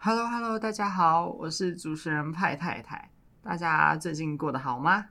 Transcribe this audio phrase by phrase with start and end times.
[0.00, 3.10] Hello Hello，大家好，我是主持人派太太。
[3.42, 5.06] 大家最近过得好吗？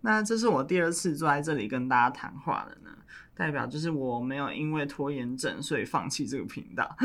[0.00, 2.90] 那这是我第二次坐在这里跟大家谈话了呢，
[3.32, 6.96] 代表就是我没有因为拖延症所以放弃这个频道。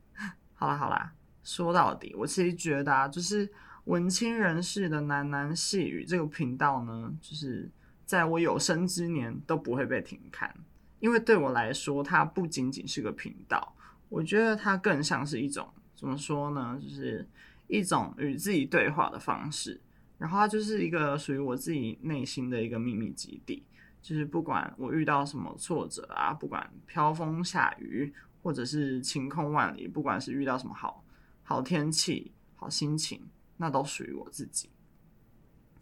[0.52, 1.10] 好啦好啦，
[1.42, 3.50] 说到底，我其实觉得啊，就是
[3.84, 7.70] 文青人士的喃喃细语这个频道呢，就是
[8.04, 10.54] 在我有生之年都不会被停刊，
[11.00, 13.74] 因为对我来说，它不仅仅是个频道，
[14.10, 15.66] 我觉得它更像是一种
[15.98, 17.26] 怎么说呢，就是
[17.66, 19.80] 一种与自己对话的方式。
[20.16, 23.64] 然后它就是一个属于我自己内心的一个秘密基地，
[24.00, 28.14] 就是不管我遇到什么挫折啊，不管飘风下雨，
[28.44, 31.04] 或者是晴空万里，不管是遇到什么好
[31.42, 34.70] 好天气、好心情，那都属于我自己。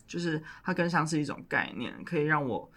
[0.07, 2.71] 就是它更像是一种概念，可以让我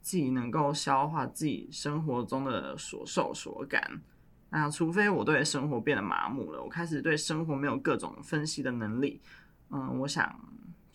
[0.00, 4.00] 自己能够消化自己生活中的所受所感。
[4.54, 9.20] 那除非我对生活变得麻木了，我开始对生活没有各种分析的能力，
[9.68, 10.34] 嗯，我想。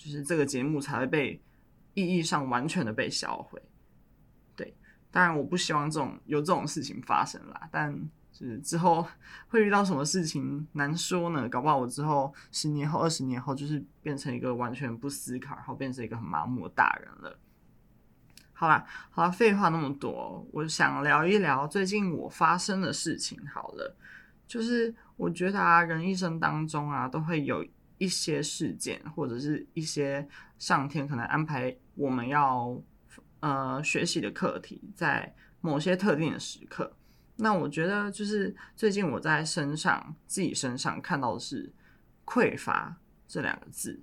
[0.02, 1.38] 就是这个节目才会被
[1.94, 3.62] 意义上完全的被销毁，
[4.56, 4.74] 对，
[5.12, 7.94] 当然我不希望这种有这种事情发生啦，但
[8.32, 9.06] 就是之后
[9.50, 11.50] 会遇到什么事情难说呢？
[11.50, 17.38] 搞不好我之后十年后、二十年后就是变成一个完全不思考，然后变成一个很麻木的大人了。
[18.60, 23.40] 好啦，好啦，废话那么多，我想聊一聊最近我发生的事情。
[23.48, 23.96] 好了，
[24.46, 27.66] 就是我觉得啊，人一生当中啊，都会有。
[28.02, 30.26] 一些事件，或者是一些
[30.58, 32.82] 上天可能安排我们要
[33.42, 36.96] 呃学习的课题，在某些特定的时刻。
[37.36, 41.70] 那我觉得就是最近我在身上自己身上看到的是
[42.26, 42.96] 匮乏
[43.28, 44.02] 这两个字，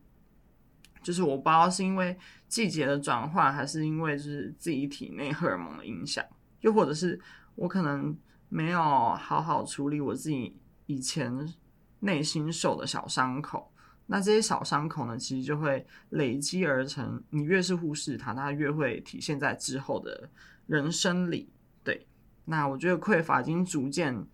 [1.03, 6.25] 就是我不知道是因为季节的转换，还是因为就是自己体内荷尔蒙的影响，
[6.61, 7.21] 又或者是
[7.55, 8.17] 我可能
[8.49, 11.53] 没有好好处理我自己以前
[12.01, 13.73] 内心受的小伤口。
[14.09, 17.21] 那这些小伤口呢，其实就会累积而成。
[17.31, 20.31] 你越是忽视它，它越会体现在之后的
[20.69, 21.51] 人生里。
[21.83, 22.07] 对，
[22.45, 24.25] 那我觉得匮乏已经逐渐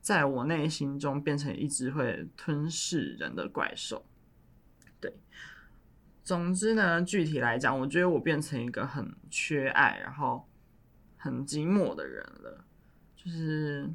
[0.00, 4.06] 在我内心中变成一只会吞噬人的怪兽。
[4.98, 5.14] 对，
[6.24, 10.48] 总之呢，具体来讲，我觉得我变成一个很缺爱，然后
[11.16, 12.64] 很寂寞的人了。
[13.14, 13.88] 就是，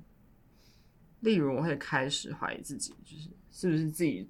[1.19, 4.29] 例如我会开始怀疑自己，就是是不是自己。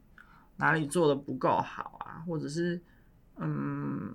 [0.61, 2.81] 哪里做的不够好啊，或者是，
[3.37, 4.13] 嗯，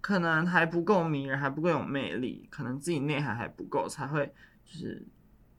[0.00, 4.26] 可能还不够迷人，还不够有魅力，可能自己内涵还不够，才会
[4.64, 5.06] 就是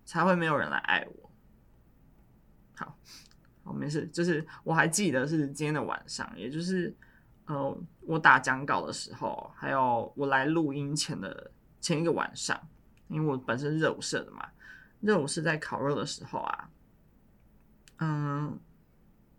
[0.04, 1.32] 才会没有人来爱我。
[2.76, 2.98] 好，
[3.64, 6.94] 好，没事，就是我还记得是今天的晚上，也就是
[7.48, 12.58] 呃，我打讲稿的时候，还有我来录音前的前一个晚上，
[13.08, 14.48] 因为我本身热舞社的嘛，
[15.02, 16.70] 热舞社在烤肉的时候啊，
[17.98, 18.60] 嗯。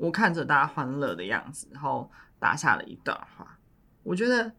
[0.01, 2.09] 我看着大家欢乐的样子，然后
[2.39, 3.59] 打下了一段话。
[4.05, 4.53] 我觉得，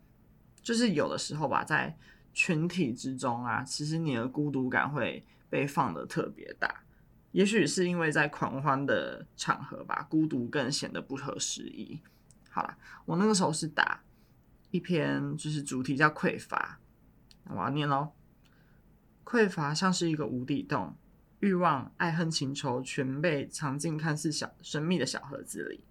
[0.61, 1.97] 就是有的时候吧，在
[2.33, 6.83] 群体之中啊，其实你的孤独感会被放得特别大。
[7.31, 12.01] 也许是因为在狂欢的场合吧，孤独更显得不合时宜。
[13.05, 14.01] 我那个时候是打
[14.71, 16.79] 一篇，就是主题叫匮乏。
[17.45, 18.13] 我要念喽：
[19.23, 20.95] 匮乏像是一个无底洞。
[21.39, 25.85] 欲望、爱恨情仇全被藏进看似小神秘的小盒子里。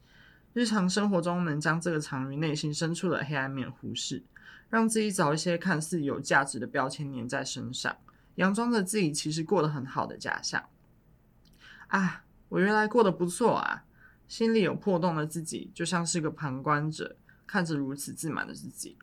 [0.53, 4.23] 日常生活中，能将这个藏于内心深处的黑暗面忽视，
[4.69, 7.97] 让自己找一些看似有价值的标签粘在身上，
[8.37, 10.69] 佯装着自己其实过得很好的假象。
[11.87, 13.85] 啊，我原来过得不错啊！
[14.29, 17.17] 心里有破洞的自己，就像是个旁观者，
[17.47, 18.97] 看着如此自满的自己。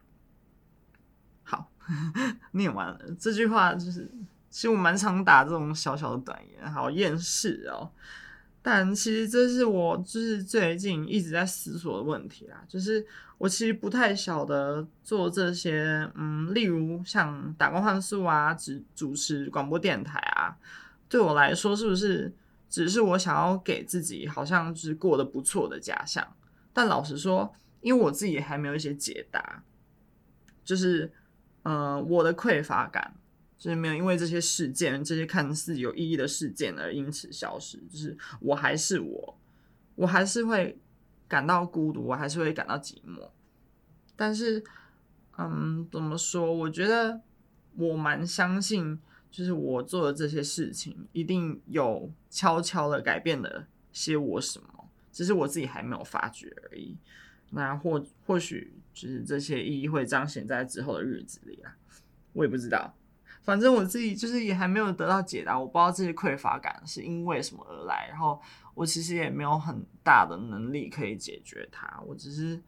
[1.43, 1.69] 好，
[2.53, 4.09] 念完了这句话就是。
[4.47, 7.91] 其实我蛮常打这种小小的短言，好厌世哦。
[8.61, 12.63] 但其实这是我就是最近一直在思索的问题啦。
[12.65, 13.05] 就是
[13.37, 20.55] 我其实不太晓得做这些，嗯，例如像打工换宿啊，主主持广播电台啊，
[21.09, 22.33] 对我来说是不是
[22.75, 26.35] 只是我想要给自己好像是过得不错的假象？
[26.73, 29.63] 但老实说，因为我自己还没有一些解答，
[30.61, 31.13] 就是
[31.63, 33.15] 呃，我的匮乏感。
[33.57, 37.77] 就是没有因为这些事件，这些看似有意义的事件而因此消失。
[37.89, 39.39] 就是我还是我，
[39.95, 40.77] 我还是会
[41.29, 43.29] 感到孤独，我还是会感到寂寞。
[44.17, 44.61] 但是，
[45.37, 46.53] 嗯，怎么说？
[46.53, 47.21] 我觉得
[47.77, 48.99] 我蛮相信，
[49.35, 56.95] 就是我做的这些事情一定有悄悄的改变了些我什么，只是我自己还没有发觉而已。
[57.49, 61.75] 那或或许就是这些意义会彰显在之后的日子里啊，
[62.31, 62.95] 我也不知道。
[63.43, 68.41] 反正我自己就是也还没有得到解答，我不知道这些匮乏感是因为什么而来，然后
[68.73, 72.63] 我其实也没有很大的能力可以解决它，我只是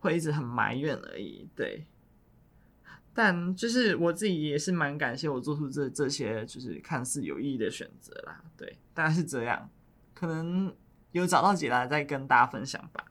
[0.00, 1.48] 会一直很埋怨而已。
[1.54, 1.86] 对，
[3.14, 8.42] 但就是我自己也是蛮感谢我做出这这些就是看似有意义的选择啦。
[8.56, 9.68] 对，大概是这样，
[10.14, 10.74] 可能
[11.12, 13.04] 有找到解答再跟大家分享吧。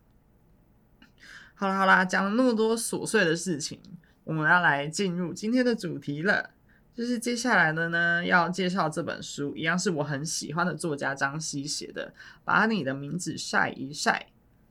[1.54, 3.80] 好啦好啦，讲了那么多琐碎的事情，
[4.24, 6.52] 我们要来进入今天的主题了。
[6.94, 12.14] 就是接下来的呢，要介绍这本书，一样是我很喜欢的作家张希写的，
[12.44, 14.28] 把你的名字晒一晒。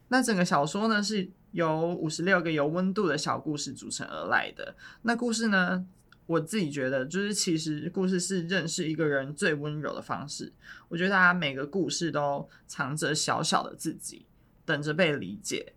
[0.08, 4.74] 那整个小说呢，是由五十六个有温度的小故事组成而来的。
[5.02, 5.86] 那故事呢，
[6.26, 10.52] 我自己觉得，就是其实故事是认识一个人最温柔的方式。
[10.88, 14.26] 我觉得他每个故事都藏着小小的自己，
[14.64, 15.74] 等着被理解。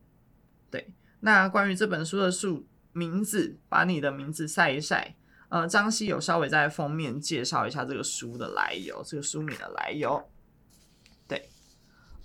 [0.70, 0.94] 对。
[1.22, 5.16] 那关于这本书的书名字，把你的名字晒一晒。
[5.48, 10.30] 呃，张希有稍微在封面介绍一下这个书的来由，这个书名的来由。
[11.28, 11.48] 对，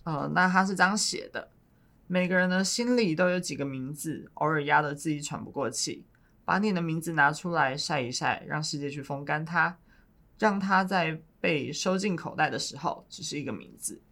[0.05, 1.49] 呃，那他是这样写的：
[2.09, 6.05] 每个人的心里都有几个名字，偶尔压得自己喘不过气。
[6.45, 9.79] 把你的名字拿出来晒一晒，让世界去风干它，
[10.41, 14.03] 让它在被收进口袋的时候，只是一个名字。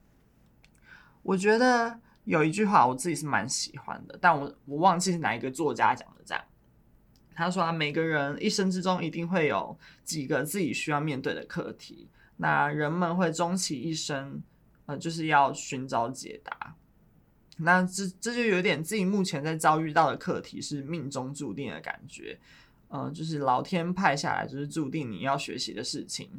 [1.24, 1.98] 我觉得。
[2.26, 6.24] 有一句话我自己是蛮喜欢的，但我我忘记是哪一个作家讲的。
[6.24, 6.44] 这样，
[7.36, 14.42] 他说啊，每个人一生之中一定会有几个自己需要面对的课题，那人们会终其一生，
[14.86, 16.74] 呃，就是要寻找解答。
[17.58, 22.38] 那这这就有点自己目前在遭遇到的课题是命中注定的感觉，
[22.88, 26.30] 呃，就是老天派下来就是注定你要学习的事情。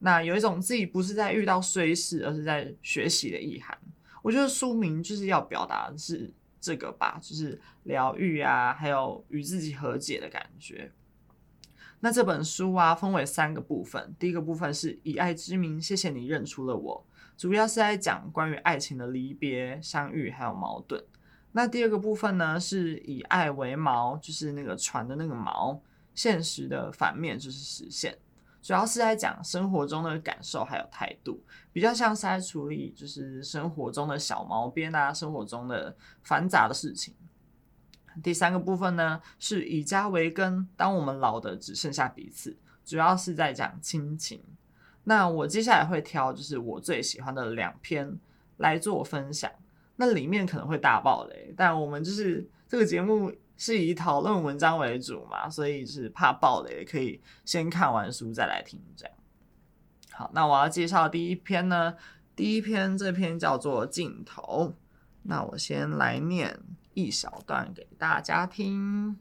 [0.00, 3.76] 那有一种自己不是在遇到衰事，而是在学习的意涵。
[4.20, 6.30] 我觉得书名就是要表达的是
[6.60, 10.92] 这个吧，就是疗愈啊，还有与自己和解的感觉。
[12.00, 14.14] 那这本书啊，分为三个部分。
[14.18, 17.06] 第一个部分是以爱之名，谢谢你认出了我，
[17.36, 21.02] 主要是在讲关于爱情的离别、相遇还有矛盾。
[21.52, 25.78] 那第二个部分呢，是以爱为锚，就是那个船的那个锚，
[26.14, 28.16] 现实的反面就是实现。
[28.62, 31.40] 主要是在讲生活中的感受还有态度，
[31.72, 37.14] 比较像是在处理就是生活中的小毛边啊，生活中的繁杂的事情。
[38.22, 44.42] 第三个部分呢，是以家为根，当我们老的只剩下彼此，主要是在讲亲情。
[45.08, 48.18] 那我接下来会挑就是我最喜欢的两篇
[48.58, 49.50] 来做分享，
[49.96, 53.32] 那里面可能会大爆雷，但我们就是这个节目。
[53.58, 59.14] 是以讨论文章为主嘛，所以是怕爆雷，可以先看完书再来听这样。
[60.12, 61.96] 好，那我要介绍第一篇呢，
[62.34, 64.74] 第一篇这篇叫做《镜头》，
[65.22, 66.60] 那我先来念
[66.92, 69.16] 一小段给大家听。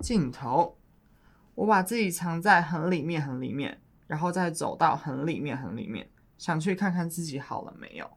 [0.00, 0.76] 镜头，
[1.54, 8.10] 我把自己藏在很里面很里面，然后再走到很里面很里面，想去看看自己好了没有。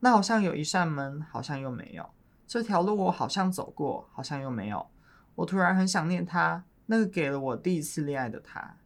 [0.00, 2.08] 那好像有一扇门，好像又没有。
[2.46, 4.86] 这条路我好像走过，好像又没有。
[5.34, 8.76] 我突然很想念他，那个给了我第一次恋爱的他。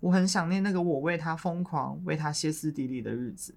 [0.00, 3.54] 我很想念那个我为他疯狂、为他歇斯底里的日子。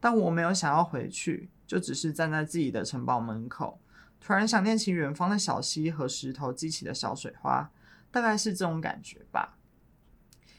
[0.00, 3.78] 但我没有想要回去，就只是站在自己的城堡门口，
[4.20, 7.70] 突然想念起远方的小溪和石头激起的小水花，
[8.12, 9.58] 大概是这种感觉吧。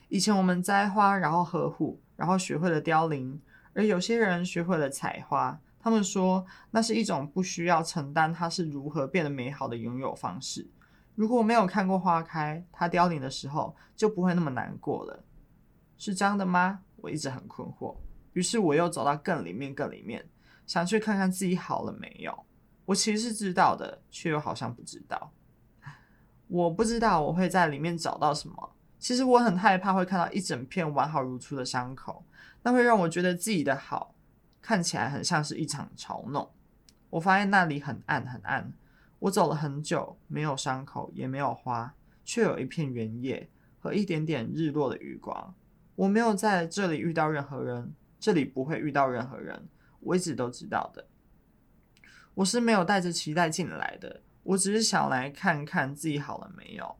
[0.09, 3.41] 以前我们栽花，然后呵护，然后学会了凋零，
[3.73, 5.57] 而有些人学会了采花。
[5.79, 10.69] 他们说，那是一种不需要承担它是如何变得美好的拥有方式。
[11.13, 15.23] 如果没有看过花开，它凋零的时候就不会那么难过了。
[15.97, 16.79] 是这样的吗？
[16.95, 17.95] 我一直很困惑。
[18.31, 20.25] 于是我又走到更里面、更里面，
[20.65, 22.45] 想去看看自己好了没有。
[22.85, 25.31] 我其实是知道的，却又好像不知道。
[26.53, 28.75] 我不知道我会在里面找到什么。
[28.99, 32.23] 其实我很害怕会看到一整片完好如初的伤口，
[32.61, 34.13] 那会让我觉得自己的好。
[34.61, 36.47] 看起来很像是一场嘲弄。
[37.09, 38.71] 我发现那里很暗很暗。
[39.17, 45.55] 我走了很久，没有伤口，也没有花，却有一片原野和一点点日落的余光。
[45.95, 49.67] 我没有在这里遇到任何人，这里不会遇到任何人。
[50.01, 51.07] 我一直都知道的。
[52.35, 56.95] 我是没有带着期待进来的，我只是想来看看自己好了没有。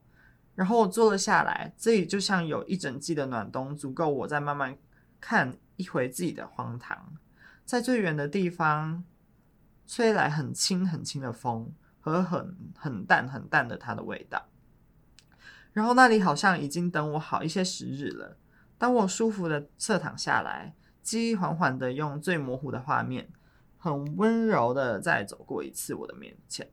[0.55, 4.77] 然后我坐了下来，这里就像有一整季的暖冬，足够我再慢慢
[5.19, 7.15] 看一回自己的荒唐。
[7.65, 9.03] 在最远的地方，
[9.87, 14.45] 吹来很轻很轻的风和很很淡很淡的它的味道。
[15.71, 18.37] 然后那里好像已经等我好一些时日了。
[18.77, 23.27] 当我舒服的侧躺下来，记忆缓缓的用最模糊的画面，
[23.77, 26.69] 很温柔的再走过一次我的面前。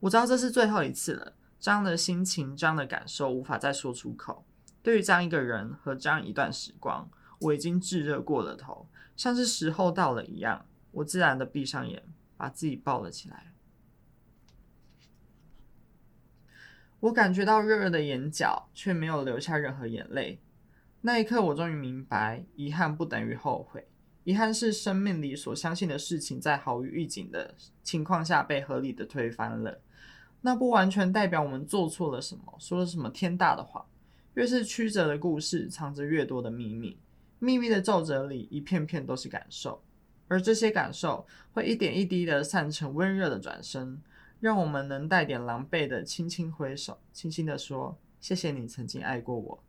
[0.00, 1.34] 我知道这是最后一次了。
[1.58, 4.44] 这样的心情，这样的感受，无法再说出口。
[4.82, 7.08] 对于这样一个人和这样一段时光。
[7.40, 12.02] 我已经炙热过了头，像是时候到了一样，我自然的闭上眼，
[12.36, 13.54] 把自己抱了起来。
[17.00, 20.38] 我感觉到热热的眼角，却没有流下任何眼泪。
[21.00, 23.88] 那一刻，我终于明白，遗憾不等于后悔。
[24.24, 29.80] 遗憾是生命里所相信的事情，在毫无预警的情况下被合理的推翻了。
[30.42, 33.86] 那不完全代表我们做错了什么，说了什么天大的话。
[34.34, 36.98] 越是曲折的故事，藏着越多的秘密。
[37.38, 39.82] 秘密的皱褶里，一片片都是感受，
[40.28, 44.00] 而这些感受会一点一滴的散成温热的转身，
[44.38, 49.62] 让我们能带点狼狈的轻轻挥手，轻轻的说：“谢谢你曾经爱过我，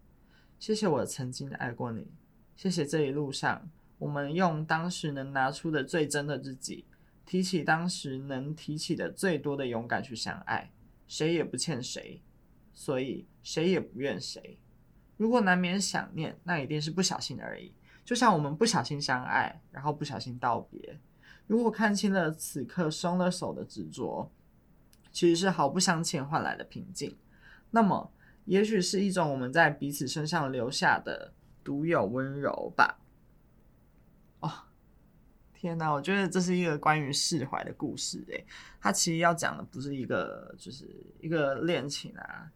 [0.59, 2.07] 谢谢我曾经爱过你，
[2.55, 6.85] 谢谢这一路上。”我们用当时能拿出的最真的自己，
[7.31, 10.69] 提起当时能提起的最多的勇敢去相爱，
[11.07, 12.21] 谁也不欠谁，
[12.73, 14.59] 所以谁也不怨谁。
[15.15, 17.73] 如果难免想念，那一定是不小心而已。
[18.03, 20.99] 就像我们不小心相爱，然后不小心道别。
[21.47, 24.29] 如果看清了此刻松了手的执着，
[25.13, 27.15] 其实是毫不相欠换来的平静，
[27.69, 28.11] 那么
[28.43, 31.33] 也许是一种我们在彼此身上留下的
[31.63, 32.99] 独有温柔吧。
[35.61, 35.91] 天哪！
[35.91, 38.23] 我觉得这是一个关于释怀的故事。
[38.29, 38.43] 诶，
[38.79, 40.89] 它其实要讲的不是一个，就是
[41.19, 42.49] 一个恋情啊，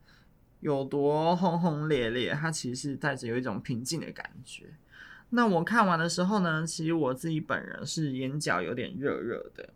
[0.59, 2.33] 有多轰轰烈烈。
[2.33, 4.73] 它其实是带着有一种平静的感觉。
[5.29, 9.69] 那我看完的时候呢，其实我自己本人是眼角有点热热的。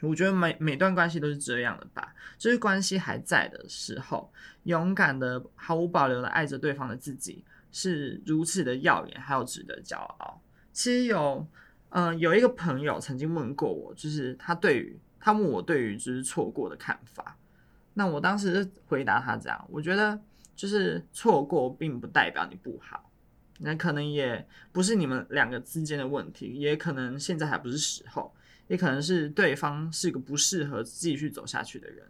[0.00, 10.40] 我觉得每每段关系都是这样的吧，就是关系还在的时候，勇敢的、毫无保留的爱着对方的自己，是如此的耀眼，还有值得骄傲。
[10.72, 11.46] 其实有，
[11.90, 17.36] 嗯、有一个朋友曾经问过我，就是他对于他问我对于就是错过的看法。
[17.94, 20.20] 那我当时回答他这样，我觉得
[20.54, 23.10] 就是错过并不代表你不好，
[23.58, 28.34] 那可能也不是你们两个之间的问题，也可能现在还不是时候，
[28.66, 32.06] 也可能是对方是一个不适合继续走下去的人。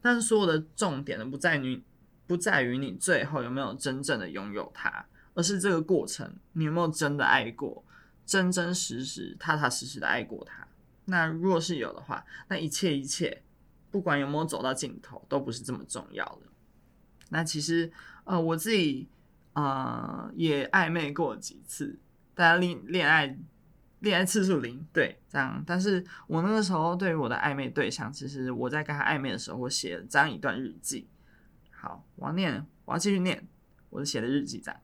[0.00, 1.82] 但是所有的重点呢，不在于
[2.26, 5.04] 不在于你最后有没有真正的拥有他。
[5.36, 7.84] 而是这个过程，你有没有真的爱过，
[8.26, 10.66] 真真实实、踏踏实实的爱过他？
[11.06, 13.42] 那若是有的话，那一切一切，
[13.90, 16.46] 不管有没有走到尽头，都不是这么重要的。
[17.28, 17.92] 那其实，
[18.24, 19.08] 呃，我自己，
[19.52, 21.98] 呃，也暧昧过几次，
[22.34, 23.36] 大家恋恋爱，
[24.00, 25.62] 恋爱次数零，对，这样。
[25.66, 31.06] 但是我那个时候对于我的暧昧对象，其实我在跟他暧昧的时候，我写了这样一段日记。
[31.70, 33.46] 好，我要念，我要继续念
[33.90, 34.80] 我写的日记，这样。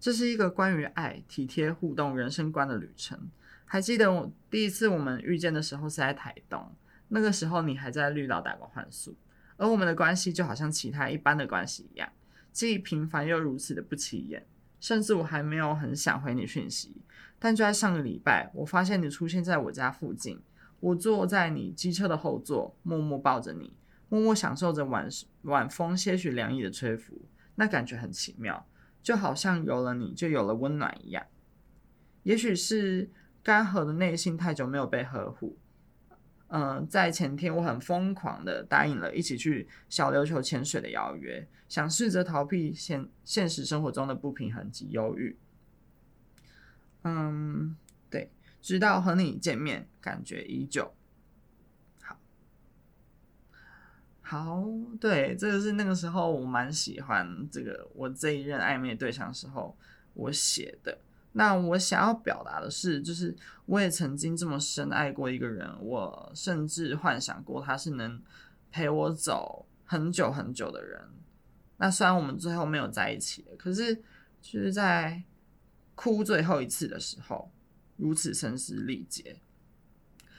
[0.00, 3.30] 这是一个关于爱、体贴、互动、人生观的旅程。
[3.64, 6.70] 还记得我第一次我们遇见的时候是在台东，
[7.08, 9.16] 那个时候你还在绿岛打工换宿，
[9.56, 12.08] 而我们的关系就好像其他一般的关系一样，
[12.52, 14.46] 既平凡又如此的不起眼。
[14.80, 17.02] 甚至我还没有很想回你讯息，
[17.40, 20.40] 但就在上个礼拜，我发现你出现在我家附近，
[20.78, 23.74] 我坐在你机车的后座，默默抱着你，
[24.08, 25.08] 默默享受着晚
[25.42, 27.20] 晚风些许凉意的吹拂，
[27.56, 28.64] 那感觉很奇妙。
[29.08, 31.24] 就好像有了你就有了温暖一样，
[32.24, 33.08] 也许是
[33.42, 35.56] 干涸的内心太久没有被呵护。
[36.48, 45.34] 嗯、在前天我很疯狂的答应了一起去小琉球潜水的邀约，想试着逃避现现实生活中的不平衡及忧郁。
[47.04, 47.74] 嗯，
[48.10, 50.92] 对，直到和你见面，感觉依旧。
[54.30, 54.62] 好，
[55.00, 59.74] 对，这个是那个时候我蛮喜欢这个我这一任暧昧对象时候
[60.12, 60.98] 我写的。
[61.32, 68.20] 那我想要表达的是，就是我也曾经这么深爱过一个人，我甚至幻想过他是能
[68.70, 71.00] 陪我走很久很久的人。
[71.78, 73.94] 那虽然我们最后没有在一起，可是
[74.42, 75.22] 就是在
[75.94, 77.50] 哭最后一次的时候，
[77.96, 79.40] 如此声嘶力竭。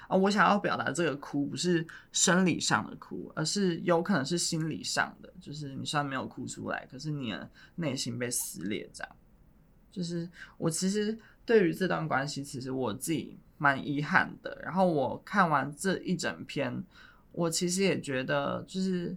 [0.10, 9.16] 啊，我想要表达这个哭不是生理上的哭，而是有可能是心理上的，就是你虽然没有哭出来，可是你的内心被撕裂，这样。
[9.92, 14.60] 就是我其实对于这段关系，其实我自己蛮遗憾的。
[14.63, 16.84] 然后我看完这一整篇，
[17.32, 19.16] 我其实也觉得，就是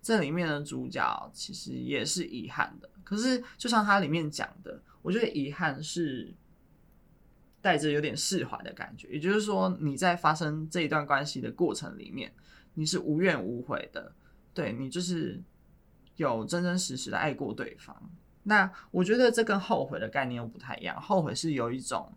[0.00, 2.88] 这里面的主角其实也是遗憾的。
[3.02, 6.32] 可是就像它里面讲的，我觉得遗憾是。
[7.62, 12.32] 带着有点释怀的感觉，也就是说，你在发生这一段关系的过程里面，
[12.74, 14.14] 你是无怨无悔的，
[14.54, 15.42] 对，你就是
[16.16, 18.10] 有真真实实的爱过对方。
[18.42, 22.10] 那我觉得这跟后悔的概念又不太一样，后悔是有一种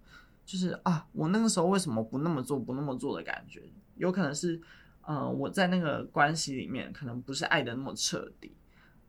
[0.45, 3.62] 就是啊，我那个时候为什么不那么做，不那么做的感觉，
[3.95, 4.62] 有可能是，
[5.01, 8.55] 呃，我在那个关系里面可能不是爱的那么彻底，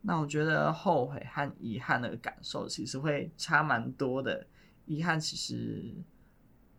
[0.03, 4.45] 那我觉得后悔和遗憾的感受其实会差蛮多的。
[4.87, 5.95] 遗憾其实，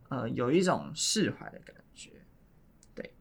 [0.10, 2.12] 呃，有一种释怀的感觉，
[2.94, 3.14] 对。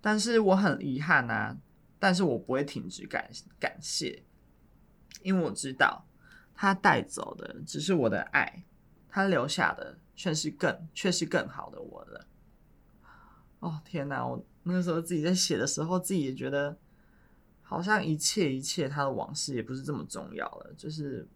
[0.00, 1.56] 但是我很遗憾啊，
[1.98, 4.24] 但是我不会停止感感谢，
[5.22, 6.06] 因为我知道
[6.54, 8.64] 他带走的只是我的爱，
[9.08, 12.26] 他留下的却是更却是更好的我了。
[13.60, 16.78] 哦天哪，我那个时候自己在写的时候，自己也觉得。
[17.68, 21.26] 好像一切一切，他的往事也不是这么重要了，就是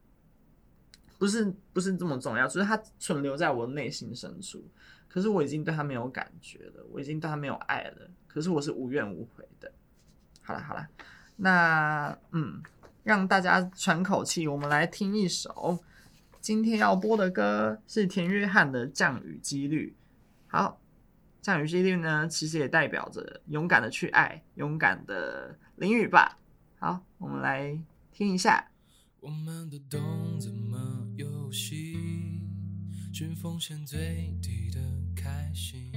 [1.20, 4.66] 不是不是这么重要，就是它存留在我内心深处。
[5.06, 8.10] 可是我已经对他没有感觉了，我已经对他没有爱了。
[8.26, 9.70] 可是我是无怨无悔的。
[10.40, 10.88] 好了好了，
[11.36, 12.62] 那嗯，
[13.04, 15.78] 让大家喘口气，我们来听一首
[16.40, 19.94] 今天要播的歌，是田约翰的《降雨几率》。
[20.50, 20.80] 好。
[21.42, 26.38] 降雨几率呢，其实也代表着勇敢的去爱，勇敢的淋雨吧。
[26.78, 27.80] 好，我们来
[28.12, 28.68] 听一下。
[29.20, 30.78] 我们都懂怎么
[31.50, 31.97] 游戏，
[33.12, 34.80] 寻风险最低的
[35.16, 35.90] 开心，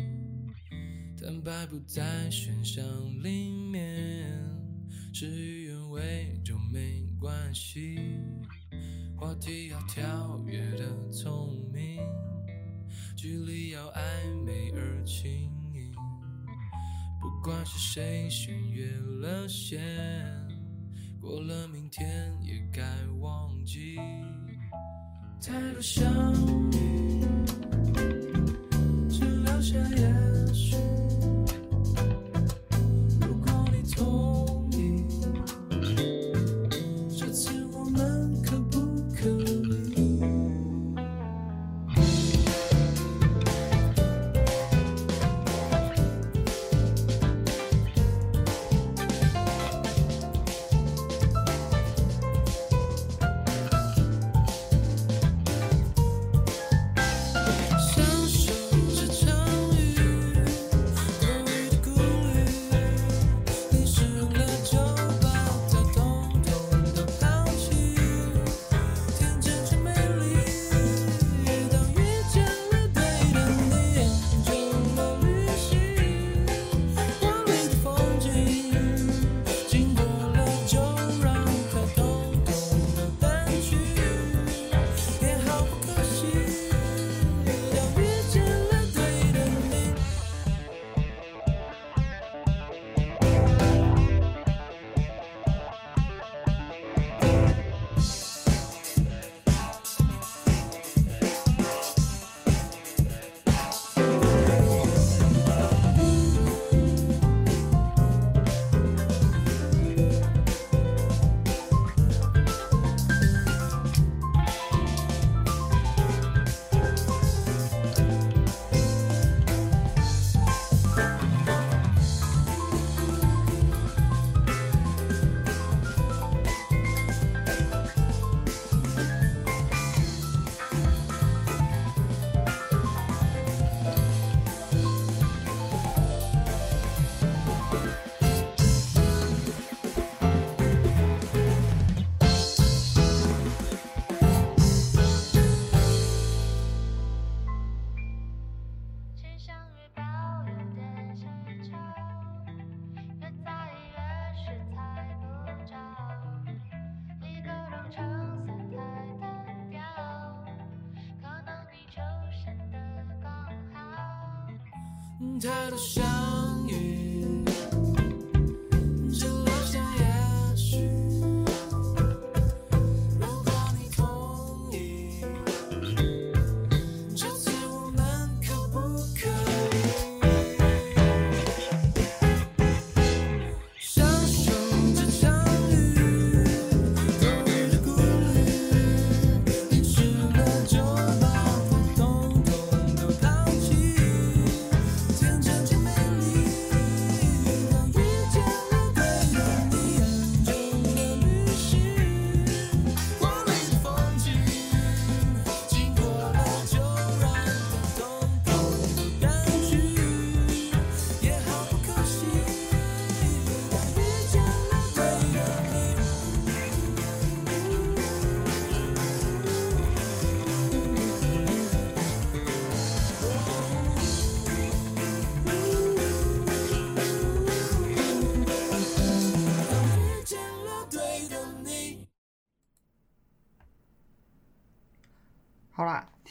[1.16, 2.84] 坦白不在选项
[3.22, 4.32] 里面，
[5.14, 8.00] 事与愿违就没关系，
[9.16, 12.00] 话题要跳跃的聪明。
[13.16, 15.94] 距离要暧昧而轻盈，
[17.22, 18.88] 不管是谁先越
[19.22, 19.80] 了线，
[21.22, 22.84] 过了明天也该
[23.20, 24.00] 忘记。
[25.46, 26.06] 太多相
[26.72, 26.93] 遇，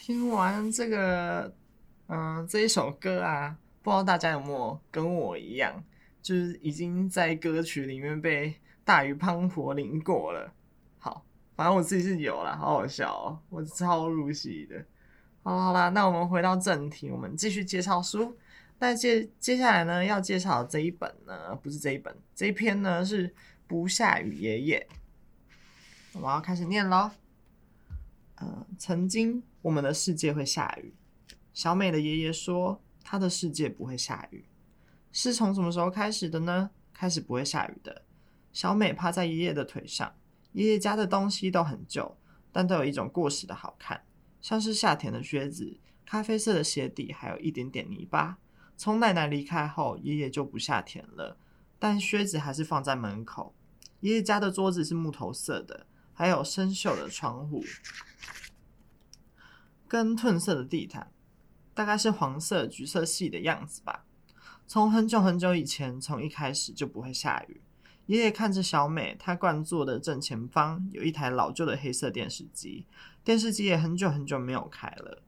[0.05, 1.55] 听完这个，
[2.07, 5.81] 嗯、这一首歌啊，不知道大家有没有跟我一样，
[6.21, 10.53] 就是已经在歌曲里面被大鱼胖婆淋过了。
[10.99, 11.23] 好，
[11.55, 14.83] 反正我自己是有啦，好好笑哦，我超入戏的。
[15.41, 18.37] 好啦好啦，那我们回到正题，我们继续介绍书。
[18.79, 23.29] 那接接下来呢，要介绍这一本呢，不是这一本，这一篇呢是
[23.67, 24.87] 《不下雨爷爷》。
[26.19, 27.09] 我要开始念喽。
[28.35, 30.93] 呃，曾经我们的世界会下雨。
[31.53, 34.45] 小美的爷爷说，他的世界不会下雨。
[35.11, 36.71] 是从什么时候开始的呢？
[36.91, 38.03] 开始不会下雨的。
[38.51, 40.13] 小美趴在爷爷的腿上。
[40.53, 42.15] 爷爷家的东西都很旧，
[42.51, 44.03] 但都有一种过时的好看，
[44.41, 48.37] 像是夏天的靴子、咖啡色的鞋底，还有一点点泥巴。
[48.77, 51.37] 从奶奶离开后，爷爷就不下田了，
[51.79, 53.55] 但靴子还是放在门口。
[54.01, 55.87] 爷爷家的桌子是木头色的。
[56.23, 57.61] 还有生锈的窗户，
[59.89, 61.11] 跟褪色的地毯，
[61.73, 64.05] 大概是黄色、橘色系的样子吧。
[64.65, 67.61] 从很久很久以前，从一开始就不会下雨。
[68.05, 72.87] 爷爷看着小美，她惯坐的正前方有一台老旧的黑色电视机，
[73.21, 75.23] 电视机也很久很久没有开了。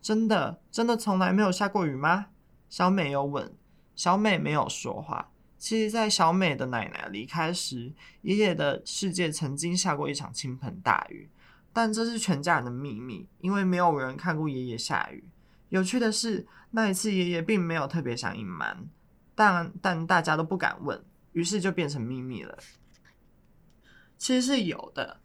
[0.00, 2.26] 真的，真的从来没有下过雨吗？
[2.70, 3.52] 小美又问。
[3.96, 5.31] 小美没有说话。
[5.62, 11.30] 其实，在小美的奶奶离开时，爷爷的世界曾经下过一场倾盆大雨，
[11.72, 15.22] 但这是全家人的秘密，因为没有人看过爷爷下雨。
[15.68, 18.88] 有趣的是，那一次爷爷并没有特别想隐瞒，
[19.36, 22.58] 但但大家都不敢问，于是就变成秘密了。
[24.18, 25.20] 其实是有的。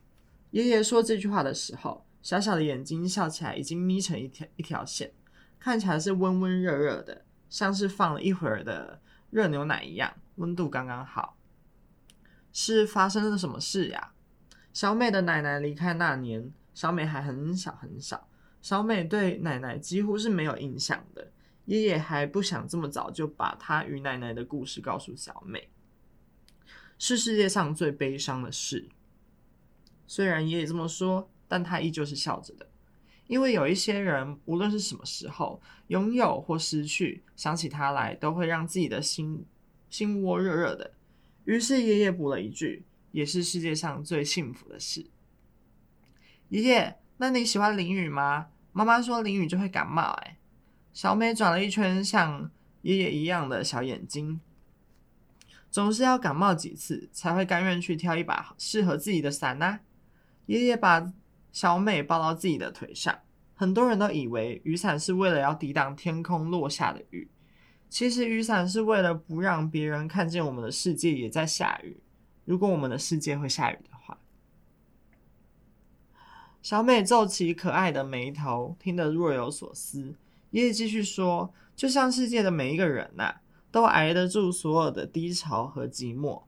[0.51, 5.11] 爷爷说这句话的时候，小小的眼睛笑起来已经眯成一条一条线，
[5.57, 10.13] 看起来是温温热热的，像是放了一会儿的热牛奶一样。
[10.35, 11.35] 温度刚刚好，
[12.53, 14.13] 是发生了什么事呀？
[14.71, 18.29] 小美的奶奶离开那年，小美还很小很小，
[18.61, 21.31] 小美对奶奶几乎是没有印象的。
[21.65, 25.69] 爷爷还不想这么早就把他与奶奶的故事告诉小美，
[26.99, 28.87] 是世界上最悲伤的事。
[30.05, 32.66] 虽然爷爷这么说，但他依旧是笑着的，
[33.27, 39.45] 因为有一些人，无论是什么时候拥有或失去，想起他来，都会让自己的心。
[39.89, 40.91] 心窝热热的，
[41.45, 45.05] 于是爷爷补了一句：“也是世界上最幸福的事。”
[46.49, 48.47] 爷爷，那你喜欢淋雨吗？
[48.73, 50.01] 妈妈说淋雨就会感冒。
[50.23, 50.37] 哎，
[50.91, 54.41] 小美转了一圈，像爷爷一样的小眼睛，
[55.71, 59.79] 总是要感冒几次才会甘愿去挑一把适合自己的伞呢？
[60.47, 61.13] 爷爷把
[61.57, 63.17] 小美抱到自己的腿上，
[63.55, 67.31] 很多人都以为雨伞是为了要抵挡天空落下的雨。
[67.89, 71.99] 其实雨伞是为了不让别人看见我们的世界也在下雨。
[72.45, 74.19] 如果我们的世界会下雨的话，
[76.61, 80.13] 小美皱起可爱的眉头，听得若有所思。
[80.51, 83.41] 爷爷继续说：“就像世界的每一个人呐、啊，
[83.71, 86.43] 都挨得住所有的低潮和寂寞，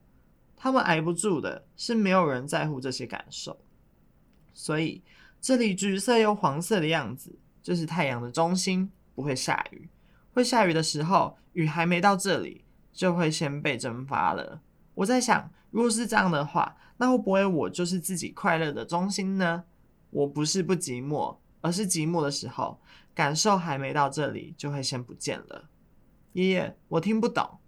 [0.54, 3.58] 他们挨不住的是没有人在乎这些感受。
[4.52, 5.02] 所以
[5.40, 9.88] 这里橘色又黄色的样子，就是太阳的中心，不会下雨。”
[10.32, 14.60] 会下雨的时候，雨还没到这里，就会先被蒸发了。
[14.94, 19.64] 我在想，如果是这样的话，那会不会我就是自己快乐的中心呢？
[20.10, 22.80] 我不是不寂寞，而是寂寞的时候，
[23.14, 25.68] 感受还没到这里，就会先不见了。
[26.34, 27.58] 爷爷，我听不懂，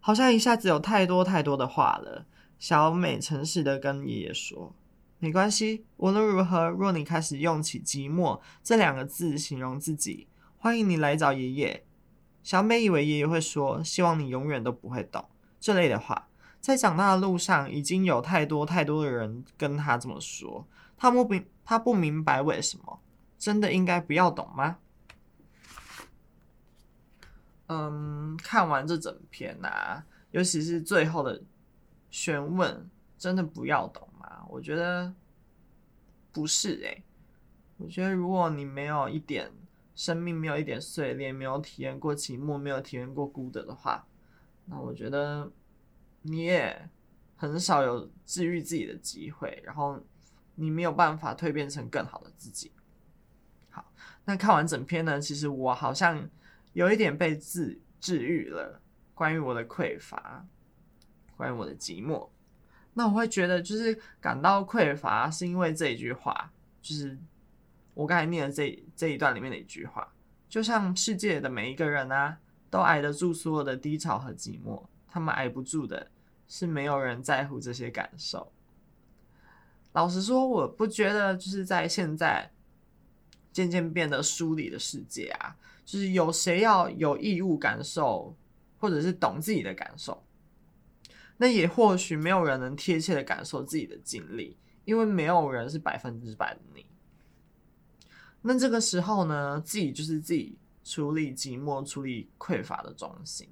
[0.00, 2.26] 好像一下子有太多太多的话了。
[2.58, 4.74] 小美诚实的跟爷爷说
[5.20, 11.86] ：“没关系，无论如何，若你开始用起寂寞这两个字形容自己。”欢迎你来找爷爷。
[12.42, 15.26] 小美以为爷爷会说“希望你永远都不会懂”
[15.60, 16.28] 这类的话，
[16.60, 23.00] 在长大的路上已经有太多太多的人跟他这么说，他不明他不明白为什么，
[23.38, 24.78] 真的应该不要懂吗？
[27.68, 31.42] 嗯，看完这整篇啊，尤其是最后的
[32.10, 34.44] 询问，真的不要懂吗？
[34.48, 35.14] 我觉得
[36.32, 37.04] 不是诶、欸，
[37.76, 39.52] 我觉得如果你没有一点。
[39.92, 44.06] 生命没有一点碎裂，没有体验过寂寞，没有体验过孤独的话，
[44.64, 45.52] 那我觉得
[46.22, 46.88] 你也
[47.36, 50.00] 很少有治愈自己的机会，然后
[50.54, 52.72] 你没有办法蜕变成更好的自己。
[53.68, 53.92] 好，
[54.24, 56.26] 那看完整篇呢，其实我好像
[56.72, 58.80] 有一点被治治愈了，
[59.12, 60.46] 关于我的匮乏，
[61.36, 62.30] 关于我的寂寞。
[62.94, 66.50] 那我会觉得，就是感到匮乏，是因为这一句话，
[66.82, 67.18] 就是。
[67.92, 70.10] 我刚才念的这这一段里面的一句话，
[70.48, 72.38] 就像世界的每一个人啊，
[72.70, 76.08] 都挨得住所有的低潮和寂寞，他们挨不住的
[76.46, 78.50] 是没有人在乎这些感受。
[79.92, 82.50] 老实说，我不觉得就是在现在
[83.52, 88.34] 渐渐变得疏离的世界啊，就是有谁要有义务感受，
[88.78, 90.22] 或者是懂自己的感受？
[91.42, 96.84] 那也或许没有人能贴切的感受自己的经历，因为没有人是百分之百的你。
[98.42, 103.48] 那这个时候呢，自己就是自己处理寂寞、处理匮乏的中心。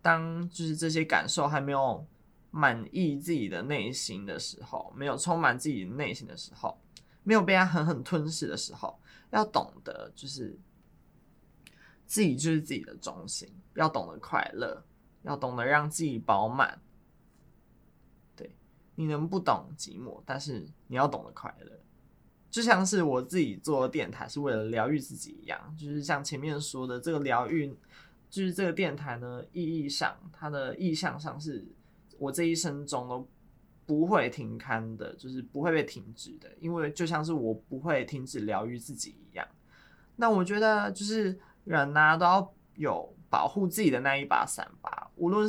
[0.00, 2.06] 当就是这些感受还没有
[2.50, 6.80] 满意自己的内心的时候，没有充满自己内心的时候，
[7.22, 10.58] 没有被他狠狠吞噬的时候，要懂得就是
[12.06, 14.82] 自己就是自己的中心，要懂得快乐，
[15.20, 16.80] 要懂得让自己饱满。
[18.96, 21.70] 你能不懂寂寞，但是你要懂得快乐。
[22.50, 27.72] 就像是我自己做电台是为了疗愈自己一样，就是像前面说的这个疗愈。
[28.28, 31.64] 就是这个电台呢，意义上，它的意向上是
[32.18, 33.26] 我这一生中都
[33.86, 39.46] 不会停刊的，就是不会被停止的，因为就像是我不会停止疗愈自己一样。
[40.16, 45.48] 那我觉得就是人呐、都要有保护自己的那一把伞吧，无论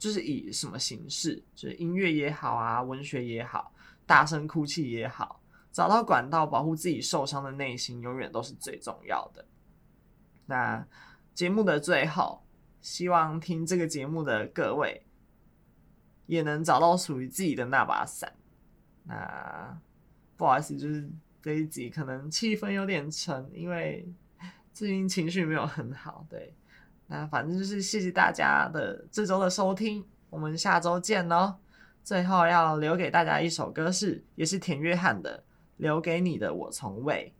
[0.00, 3.72] 就是以什么形式，就是音乐也好啊，文学也好，
[4.04, 9.46] 大声哭泣也好，找到管道保护自己受伤的内心，永远都是最重要的。
[10.46, 10.84] 那。
[11.32, 12.44] 节目的最后，
[12.82, 15.06] 希望听这个节目的各位
[16.26, 18.34] 也能找到属于自己的那把伞。
[19.04, 19.80] 那
[20.36, 21.08] 不好意思，就是
[21.40, 24.06] 这一集可能气氛有点沉，因为
[24.74, 26.26] 最近情绪没有很好。
[26.28, 26.52] 对，
[27.12, 31.56] 那反正就是谢谢大家的这周的收听，我们下周见喽。
[32.04, 35.38] 最后要留给大家一首歌是，也是田约翰的
[35.76, 37.34] 《留给你的我从未》。